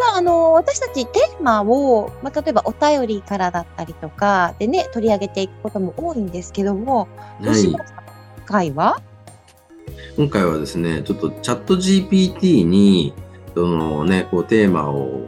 [0.00, 7.06] さあ、あの、私たちテーマを、まあ、例えばお便りからだったりとかでね、取り上げていくことも多いんですけども、
[7.42, 7.66] はい。
[7.66, 7.78] 今
[8.46, 8.98] 回は？
[10.16, 13.12] 今回はですね、ちょっとチャット GPT に、
[13.54, 15.26] そのね、こうテーマを、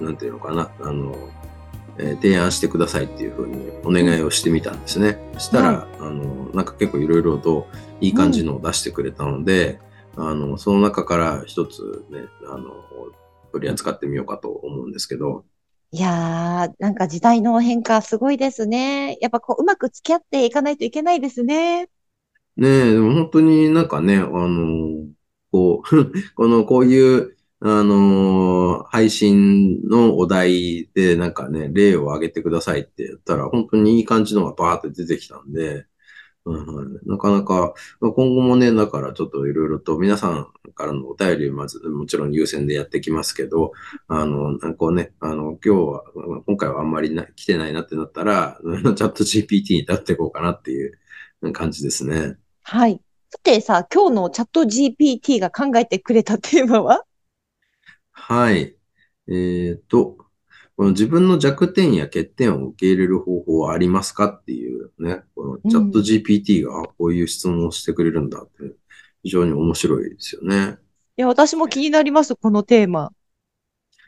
[0.00, 1.14] なんていうのかな、あの、
[1.98, 5.20] えー提案してくださいっていうふうにお願いをしてみたんですね。
[5.34, 7.68] そしたら、あの、なんか結構いろいろと
[8.00, 9.78] いい感じのを出してくれたので、
[10.16, 12.72] あの、その中から一つね、あの、
[13.56, 15.44] 取り扱ってみようかと思うんですけど、
[15.92, 19.16] いやー、なんか時代の変化すごいですね。
[19.20, 21.88] やっぱこう、うまく付き合っていかないといけないですね。
[22.56, 25.06] ねえ、でも本当になんかね、あの、
[25.52, 35.86] こう、 この、こういう、あの、配信のお題でなんかね、例を挙げてくださいって言ったら、本当にいい感じのがバーって出てきたんで、
[36.46, 43.72] うんはいなかなか、まあ今後もね、だからちょっといろいろと皆さんからのお便りをまず、もちろん優先でやってきますけど、
[44.08, 46.04] あの、なんかこうね、あの、今日は、
[46.46, 50.98] 今回はあんまりな来てないなってなったら、 チャット GPT に立っていこうかなっていう
[51.52, 52.38] 感じですね。
[52.62, 53.00] はい。
[53.30, 57.04] さてさ、今日のチャット GPT が考えてくれたテーマは？
[58.12, 58.76] はい。
[59.28, 60.25] えっと、
[60.76, 68.74] この自分の弱点や欠点を受け入れる方法はありますかっていうね、このチャット GPT がこういう質問をしてくれるんだって、
[69.22, 70.76] 非常に面白いですよね。
[71.16, 73.10] いや、私も気になります、このテーマ。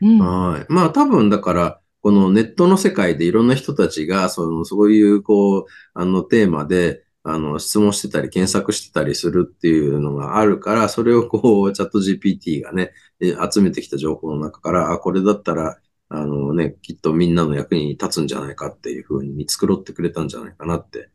[0.01, 0.19] うん。
[0.19, 0.65] はい。
[0.69, 15.77] まあ多分だから、このネットの世界でいろんな人たちが、その、そういう、こう、あのテーマで、あの、質問してたり、検索してたりするっていうのがあるから、それをこう、チャット GPT がね、え集めてきた情報の中から、あ、これだったら、
[16.09, 21.09] あのね、きっとみんなの役に立つんじゃないかっていうふうに見繕ってくれたんじゃないかなって、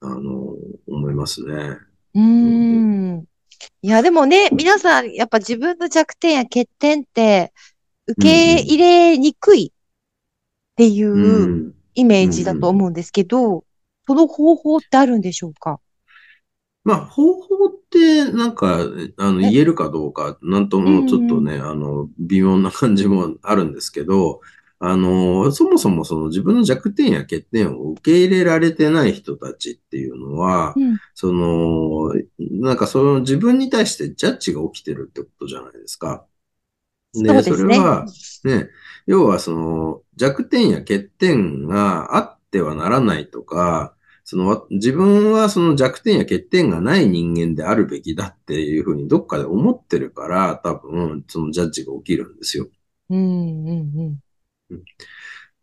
[0.00, 0.54] あの、
[0.86, 1.76] 思いますね。
[2.14, 3.24] うーん。
[3.82, 7.52] いや、でもね、皆さん、やっぱ自分の弱点や欠点って、
[8.06, 9.78] 受け入れにくいっ
[10.76, 13.64] ていううんイメージだと思うんですけど、
[14.06, 15.80] その方法ってあるんでしょうか？
[16.84, 19.50] まあ、方法って、なんか、あの、え？
[19.50, 24.40] 言えるかどうか、なんともちょっとね、あの、微妙な感じもあるんですけど、
[24.80, 30.98] あの、そもそもその自分の弱点や欠点を受け入れられてない人たちっていうのは、うん。
[31.14, 36.24] その、なんかその自分に対してジャッジが起きてるってことじゃないですか。
[37.14, 38.06] ですねそれは、
[38.44, 38.68] ね、
[39.06, 43.94] 要はその弱点や欠点があってはならないとか、
[44.30, 52.68] そのわ自分はその弱点や欠点がない人間であるべきだっていうふうにどっかで思ってるから、多分そのジャッジが起きるんですよ。
[53.08, 54.20] うん、うん、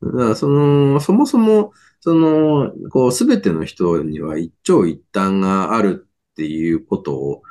[0.02, 7.44] だからその、そもそも、その、こう、すべての人には一長一短があるっていうことを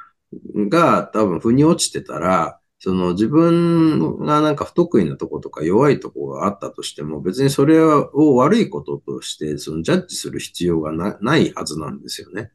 [0.69, 12.53] が多分腑に落ちてたら、その自分がなんか不得意なとことか弱いとこがあったとしても、別にそれを悪いこととして、そのジャッジする必要がなないはずなんですよね。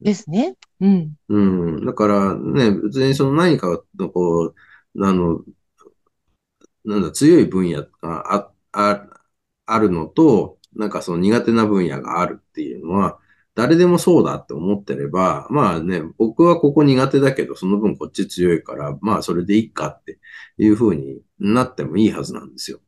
[0.00, 0.56] ですね。
[0.80, 1.14] うん。
[1.28, 1.40] う
[1.80, 1.86] ん。
[1.86, 4.54] だからね、別にその何かのこ
[4.94, 5.42] う、あの、
[6.84, 9.06] なんだ、強い分野があ、あ、
[9.66, 13.18] あるのと、なんかその苦手な分野があるっていうのは、
[13.60, 20.18] 誰でもそうだって思ってれば、まあね、僕はここ苦手だけど、その分こっち強いから、まあそれでいいかって
[20.56, 22.80] いう風になってもいいはずなんですよ。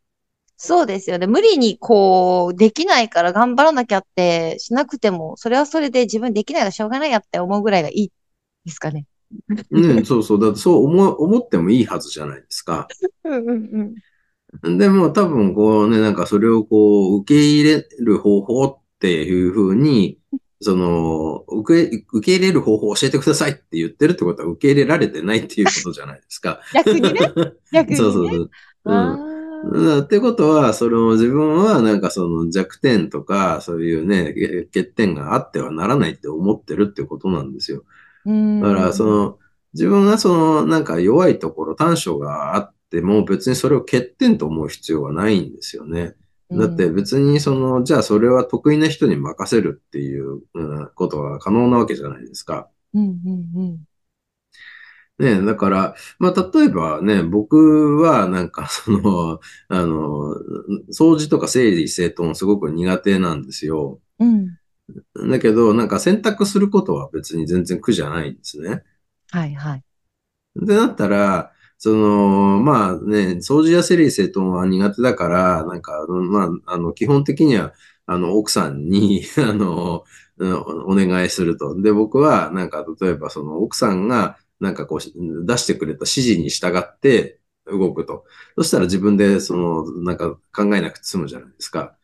[0.57, 1.27] そうですよね。
[1.27, 8.13] 無理にこう、できないから頑張らなきゃってしなくても、それはそれで自分できないからしょうがないやって思うぐらいがいい
[8.65, 9.05] ですかね。
[9.71, 10.41] うん、そうそう。
[10.41, 12.89] だってそう思う、思ってもいいはずじゃないですか。
[13.25, 13.95] うんうん
[14.63, 14.79] うん。
[14.79, 20.22] でも多分こうね、なんかそれをこう受け入れる方法っていうふうに、
[20.63, 26.61] その、受け、受け入れる方法を教えてくださいって言ってるってことは受け入れられてないっていうことじゃないですか。
[26.73, 27.33] 逆にね。
[27.73, 27.97] 逆にね。
[27.97, 28.51] そうそうそう。
[28.85, 29.33] あうん
[29.65, 37.85] うんってことは、その自分はなんかその弱点とか、そういうね、け欠点があってはならないって思ってるってことなんですよ。
[38.25, 39.39] だから、その、
[39.75, 46.15] 自分がその、なんか弱いところ、短所があっても、別にそれを欠点と思う必要はないんですよね。
[46.59, 52.69] だって別にその、じゃあそれは得意な人に任せるっていううんことが可能なわけじゃないですか。
[52.95, 53.85] うんうんうん
[55.19, 60.35] ね、だから、まあ、例えばね、僕はなんかその、 あの、
[60.91, 64.01] 掃除とか整理整頓すごく苦手なんですよ。
[64.19, 64.59] うん。
[65.31, 68.83] だけど、なんか選択することは別に全然苦じゃないんですね。
[69.31, 69.85] はいはい。
[70.57, 71.52] で、なったら、
[71.83, 77.73] その、まあね、掃除や整理整頓は苦手だから、なんか、まあ、あの、基本的には、
[78.07, 80.05] あの、奥さんに あの、
[80.39, 81.75] お願いすると。
[81.83, 86.07] で、僕は、なんか、例えば、その、奥さんが、なんかこう、出してくれた指
[86.37, 88.27] 示に従って動くと。
[88.57, 91.97] そしたら自分で、その、なんか考えなくて済むじゃないですか。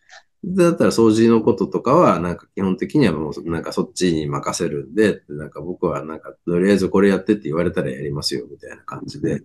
[0.44, 9.40] だったら掃除のこととかは、なんか基本的にはもう、なんかそっちに任せるんで、なんか僕はなんか、とりあえずこれやってって言われたらやりますよ、みたいな感じで、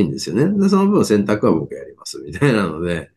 [0.00, 0.46] いいんですよね。
[0.62, 3.10] で、その分選択は僕やります、みたいなので、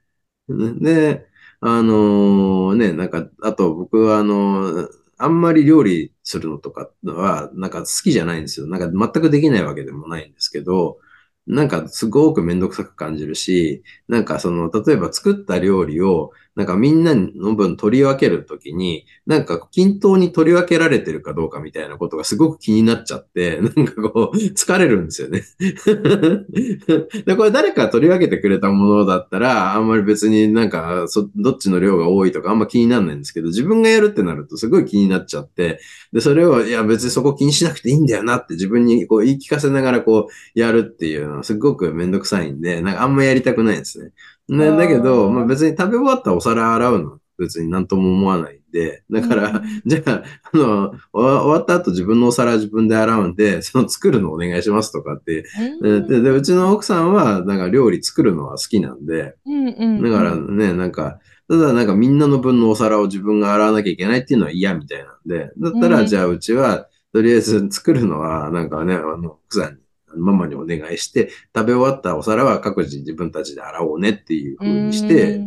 [0.49, 1.27] で、
[1.61, 8.67] あのー、ね、なんか、あと僕はあのー、あんまり料理するのとかは、なんか好きじゃないんですよ。
[8.67, 10.99] なんか全くできないわけでもないんですけど、
[11.47, 25.43] なんかすごくめんどくさく感じるし、なんかその、例えば作った料理を、なんかみんなの分取り分けるときに、なんか均等に取り分けられてるかどうかみたいなことがすごく気になっちゃって、 なんかこう、疲れるんですよね
[27.25, 27.37] で。
[27.37, 35.79] これ誰か取り分けてくれたものだったら、あんまり別になんかそ、どっちの量が多いとかあんま気にならないんですけど、自分がやるってなるとすごい気になっちゃって、
[36.11, 44.11] で、それを、いや別にそこ気にしなくていいんだよなって自分にこう言い聞かせながらこう、やるっていうのはすごくめんどくさいんで、なんかあんまやりたくないんですね。
[44.49, 50.23] ね、だけど、まあ別に食べ終わったらお皿洗うの別になんとも思わないんで、だから、うん、 じゃあ、
[50.53, 55.45] あの、終わった後自分のお皿自分で洗うんで、その作るのお願いしますとかって、
[55.81, 69.79] うん、でで、うちの奥さんは、なんか料理作るのは好きなんで、うんうんだからね、なんか、ただなんかみんなの分のお皿を自分が洗わなきゃいけないっていうのは嫌みたいなんで、だったら、じゃあうちは、とりあえず作るのは、なんかね、あの、奥さんに
[70.15, 75.41] ママにお願いして、食べ終わったお皿は各自自分たちで洗おうねっていう風にして、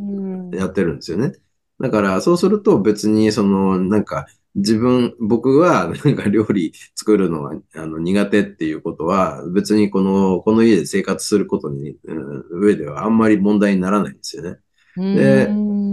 [0.57, 1.33] やってるんですよね。
[1.81, 14.59] だから、そうすると別に、その、なんか、自分、僕はなんか料理作るのがあの苦手っていうことは、別にこの、この家で生活することに、うん、上ではあんまり問題にならないんですよね。
[14.97, 15.49] で、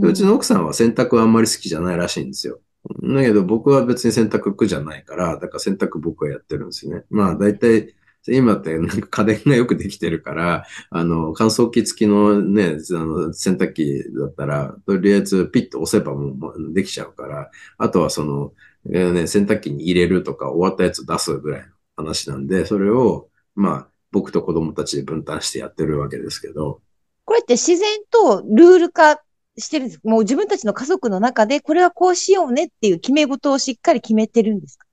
[0.06, 2.60] うちの奥さんは洗濯はあんまり好きじゃないらしいんですよ。
[3.02, 7.04] だけど僕は別に洗濯苦じゃないから、だから洗濯僕はやってるんですよね。
[7.10, 7.96] まあ大体
[8.28, 18.54] 今ってなんか家電がよくできてるから、あの、乾燥機付きのね、あの、洗濯機だったら、とりあえずピッと押せばもうできちゃうから、あとはその、
[18.92, 26.82] えね、洗濯機に入れるとか終わったやつ出すぐらいの話なんで、それを、まあ、僕と子供たちで分担してやってるわけですけど。
[27.26, 29.22] これって自然とルール化
[29.58, 34.88] してるんですもう自分たちの家族の中で、これはこうしようねっていう決め事をしっかり決めてるんですか？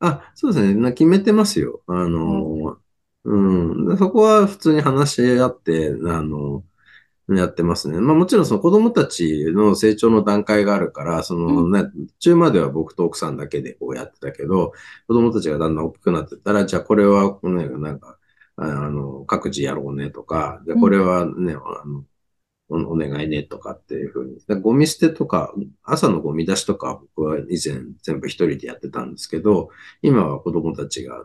[0.00, 0.74] あ、そうですね。
[0.74, 1.82] な決めてますよ。
[1.86, 2.78] あの、
[3.24, 6.64] うん、そこは普通に話し合って、あの、
[7.36, 8.00] やってますね。
[8.00, 11.90] まあもちろんその子供たちの成長の段階があるから、そのね、
[12.20, 14.72] 中までは僕と奥さんだけでこうやってたけど、
[15.08, 18.18] 子供たちがだんだん大きくなってったら、じゃあこれはね、なんか、
[18.56, 22.04] あの、各自やろうねとか、じゃあこれはね、あの、
[22.68, 24.60] お願いねとかっていうふうに。
[24.60, 29.70] ゴミ捨てとか、朝のゴミ出しとか僕は以前全部一人でやってたんですけど、
[30.02, 31.24] 今は子供たちが、あ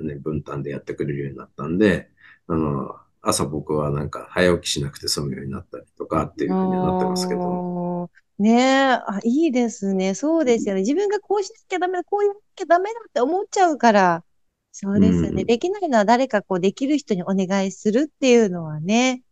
[0.00, 2.10] のね、分担でやってくれるようになったんで、
[2.48, 8.10] あの、朝僕はなんか早起きしなくて済むようになったりとかっていうふうにはなってますけど。
[8.38, 10.14] ねえ、あ、いいですね。
[10.14, 10.80] そうですよね。
[10.80, 14.24] 自分がこうしなきゃダメだ、こう言わなきゃダメだって思っちゃうから。
[14.72, 15.28] そうですね。
[15.28, 19.22] うん、できないのは誰かこうできる人にお願いするっていうのはね、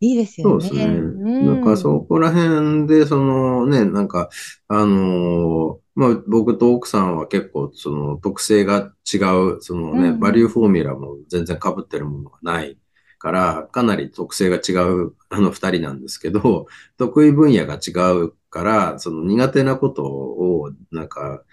[0.00, 0.66] いいですよね。
[0.66, 0.96] そうですね。
[1.42, 4.30] なんかそこら辺で、そのね、なんか、
[4.68, 12.78] あのー、まあ僕と奥さんは結構その特性が違う、そのね、うん、バリューフォーミュラも全然被ってるものがない
[13.18, 16.66] から、かなり特性が違う あの二人なんですけど、
[16.96, 21.44] 得意分野が違うから、その苦手なことを、なんか、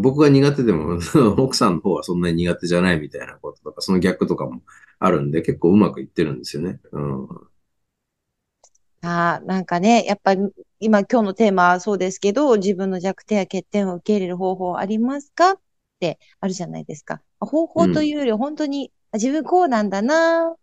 [0.00, 0.98] 僕が苦手でも、
[1.36, 4.62] 奥さんの方はそんなに苦手じゃないみたいなこととか、その逆とかも
[4.98, 6.80] あるんで、結構うまくいってるんですよね。
[6.92, 7.28] うん
[9.02, 10.42] ああ、なんかね、やっぱり
[10.78, 15.58] 今今日のテーマはそうですけど、自分の弱点や欠点を受け入れる方法ありますかっ
[16.00, 17.22] てあるじゃないですか。
[17.40, 20.54] 方法というより本当に、うん、自分こうなんだな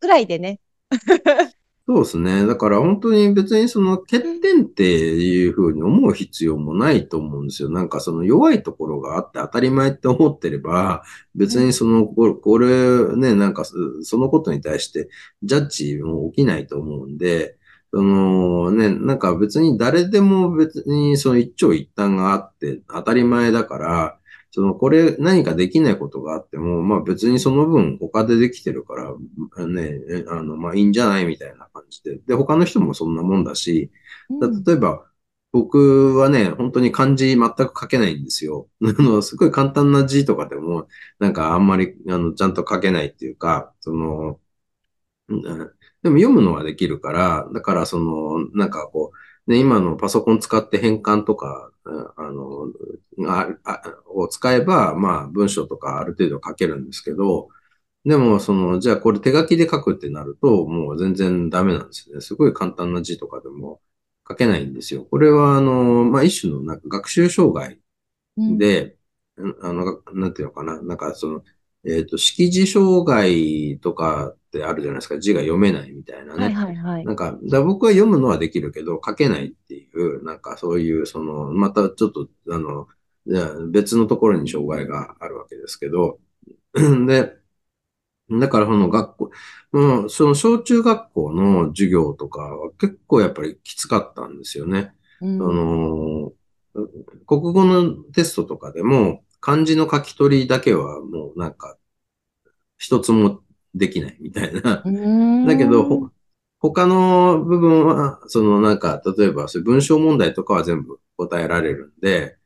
[0.00, 0.60] ぐらいでね。
[1.88, 2.46] そうですね。
[2.46, 7.70] だから本当に別にその欠点っていうふうに思う必要もないと思うんですよ。
[7.70, 11.02] なんかその弱いところがあって当たり前って思ってれば、
[11.34, 15.08] 別にその、これね、なんかそのことに対して
[15.42, 17.57] ジャッジも起きないと思うんで、
[17.92, 24.18] そのね、なんか別に誰でも別にその一長一短があって当たり前だから、
[24.50, 32.18] その、これ何かできないことがあっても、まあ別にその分他でできてるから、ね、あの、まあいいんじゃないみたいな感じで。
[32.26, 33.90] で、他の人もそんなもんだし、
[34.66, 35.04] 例えば、
[35.52, 38.68] 僕はね、本当に漢字全く書けないんですよ。
[38.84, 44.40] あの、すごい簡単な字とかでも、なんかあんまり、あの、ちゃんと書けないっていうか、その、
[45.28, 49.12] でも読むのはできるから、だからその、なんかこ
[49.46, 51.70] う、ね、今のパソコン使って変換とか、
[52.16, 52.66] あの、
[53.26, 57.48] ああを使えば、まあ文章とかある程度書けるんですけど、
[58.04, 62.20] でも、その、じゃあこれ手書きで書くってなると、もう全然ダメなんですね。
[62.20, 63.80] すごい簡単な字とかでも
[64.28, 65.04] 書けないんですよ。
[65.04, 67.80] これは、あの、まあ一種のなんか学習障害
[68.36, 68.96] で、
[69.36, 71.42] うん、あの、なんていうのかな、なんかその、
[71.84, 75.18] えっ、ー、と、識字障害とかってあるじゃないですか。
[75.18, 76.44] 字が読めないみたいなね。
[76.46, 77.04] はいはいはい。
[77.04, 82.88] なんか、だ僕は読むのはできるけど、書けないっていう、なんかそういう、その、またちょっと、あの、
[83.70, 86.18] 別のところに障害があるわけですけど、
[86.74, 87.36] で、
[88.30, 89.30] だからその学校、
[89.72, 94.92] うん、その小中学校の授業とかは結構やっぱりきつかったんですよね。
[95.20, 96.32] うん、あの
[97.26, 101.76] 国語のテストとかでも漢字の書き取りだけはもうなんか
[102.76, 103.40] 一つも
[103.74, 104.82] できないみたいな。
[105.46, 106.10] だけど、
[106.60, 112.36] 他の部分は、そのなんか、例えば文章問題とかは全部答えられるんで、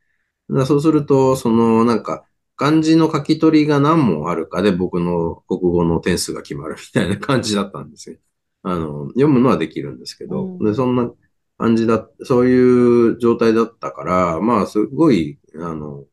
[0.67, 2.25] そうすると、そのなんか、
[2.57, 8.19] 漢字の書き取りが何問あるかで僕の国語の点数が決まるみたいな感じだったんですよ。
[8.63, 11.11] あの、読むのはできるんですけど、うん、でそんな
[11.59, 16.05] 感じだ、そういう状態だったから、まあ、すごい、あの、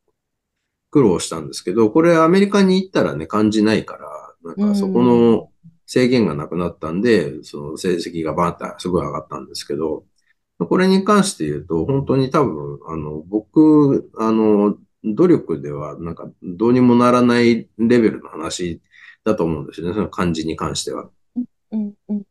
[0.91, 5.49] 苦労したんですけど、これアメリカに行ったらね、漢字ないから、なんかそこの
[5.85, 10.03] 制限がなくなったんで、その成績がバーンってすごい上がったんですけど、
[10.59, 18.81] これに関して言うと、本当に多分、あの、僕、あの、努力では、なんか、どうにもならないレベルの話
[19.23, 21.09] だと思うんですよね、その漢字に関しては。
[21.71, 22.23] うんうん。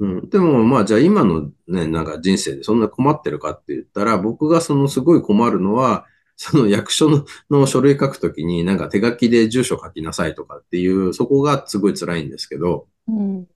[0.00, 6.06] うん、でも、まあ、じゃあ今のね、なんか人生でそんな困ってるかって言ったら、僕がそのすごい困るのは、
[6.36, 13.46] その役所のの書類書くときになんか手書きで住所書きなさいとかっていう、そこがすごい辛いんですけど、うん、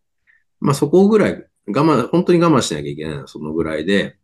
[0.61, 4.19] まあそこぐらい我慢、本当に我慢しなきゃいけないのそのぐらいで、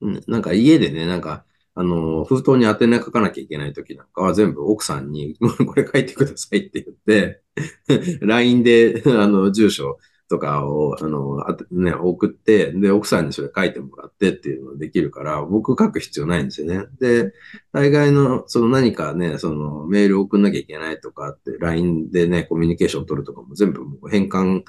[0.00, 5.36] うん、なんか家でね、なんか、あの、封筒に宛名書かなきゃいけないときなんかは全部奥さんに、
[5.66, 7.42] これ書いてくださいって言って、
[8.20, 9.98] LINE で、あの、住所
[10.32, 16.86] とかを、あの、あね、送って、で、奥さんにそれ書いてもらってっていうのができるから、僕書く必要ないんですよね。
[16.98, 17.34] で、
[17.70, 24.62] 大概の、その何かね、そのメール送んなきゃいけないとかって、LINE でね、コミュニケーション取るとかも全部もう変換、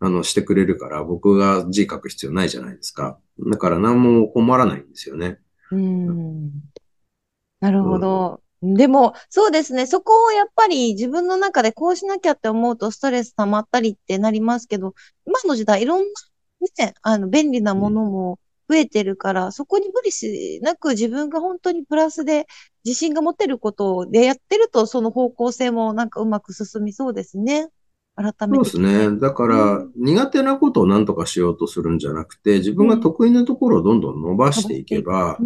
[0.00, 3.18] あの、してくれるから、僕が字書く必要ないじゃないですか。
[3.38, 5.38] だから何も困らないんですよね。
[5.70, 6.50] うん。
[7.60, 8.42] なるほど。
[8.62, 9.86] でも、そうですね。
[9.86, 14.94] そこをやっぱり自分の中でこうしなきゃって思うとストレス溜まったりってなりますけど、
[15.26, 16.06] 今の時代いろんな、
[16.86, 22.46] ね、あの、便利なものも増えてるから、そこに無理しなく自分が本当にプラスで
[22.84, 27.68] 自信が持てることでやってると、その方向性もなんかうまく進みそうですね。
[28.16, 28.70] 改めて。
[28.70, 29.18] そうですね。
[29.18, 35.36] だから、苦手なことを何とかしようとするんじゃなくて、自分が得意なところをどんどん伸ばしていけば、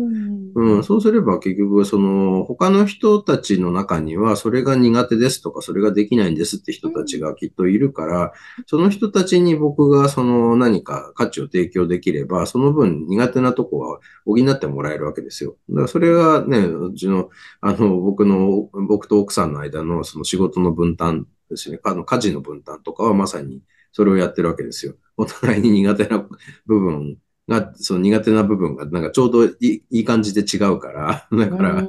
[0.54, 8.32] うん、うん、そうすれば結局、その、他の人たちの中には、それが苦手ですとか、それができないんですって人たちがきっといるから、
[8.66, 15.56] その人たちに僕がその何か価値を提供できれば、その分苦手なとこは補ってもらえるわけですよ。
[15.70, 21.78] だからそれがね、うちの、あの、僕の、僕と奥さんの間のその仕事の分担ですね。
[21.84, 24.94] あの、家事の分担とかはまさにそれをやってるわけですよ。
[25.16, 26.26] お互いに苦手な
[26.66, 31.88] 部分が、その苦手な部分がなんかちょうどいいいい感じで違うから、 だから、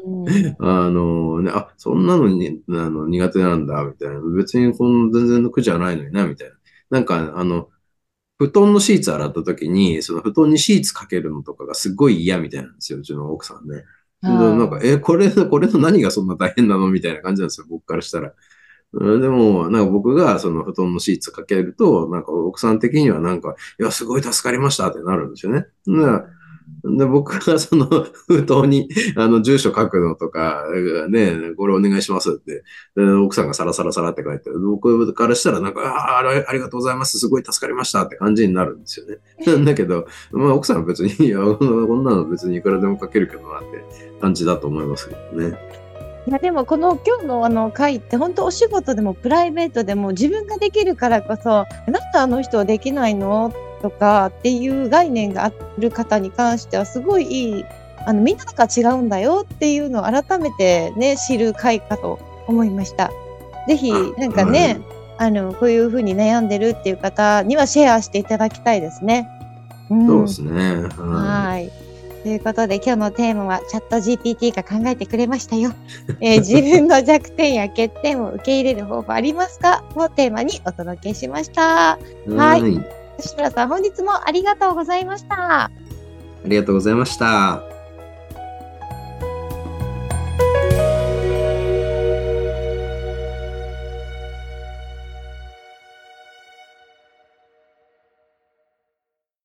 [0.59, 4.19] あの、ね、あ、そんなのにあの苦手なんだ、みたいな。
[4.35, 6.55] 別にこの全然の苦じゃないのにな、みたいな。
[6.89, 7.69] なんか、あの、
[8.37, 13.83] 布団のシーツ洗った時に、その布団にシーツかけるのとかがすごい嫌みたいなんですよ、うちの奥さんね。
[14.23, 16.89] なんか、え、これ、これの何がそんな大変なの？
[16.89, 18.33] みたいな感じなんですよ、僕からしたら。
[18.93, 25.67] でも、なんか僕がその布団のシーツかけると、なんか奥さん的にはなんか、いや、すごい助かりましたってなるんですよね。
[26.83, 27.85] で、僕がその
[28.27, 30.65] 封筒に、あの、住所書くのとか、
[31.09, 32.63] ね、これお願いしますって、
[33.23, 39.19] 奥さんがサラサラサラって書いて、僕からしたらなんか、ああ、ありがとうございます、すごい助かりましたって感じになるんですよね。
[39.45, 45.80] なん だけど、まあ奥さんは別に、いや、こんなの別にいくらでも書けるけどなって感じだと思いますけどね。
[46.27, 53.53] いやでもこの今日のあの会って本当お仕事でもプライベートでも自分ができるからこそなんであの人はできないの？
[53.81, 57.65] とかっていう概念がある方に関してはすごいいい
[58.05, 63.11] あの、みんなが違うんだよっていうのを改めてね、知る回かと思いました。
[63.67, 64.81] ぜひ、なんかね、
[65.17, 69.29] あの、こういうふうに悩んでるっていう方にはシェアしていただきたいですね。
[69.89, 70.83] うん、そうですね。
[70.97, 71.71] はい。
[72.23, 75.71] ということで今日のテーマはチャット GPT が考えてくれましたよ。
[76.19, 79.83] えー、 自分の弱点や欠点を受け入れる方法ありますか？
[79.95, 81.97] をテーマにお届けしました。
[82.29, 82.61] はい。
[83.21, 85.63] 吉村さん本日もありがとうございました。
[85.65, 85.71] あ
[86.45, 87.70] りがとうございました。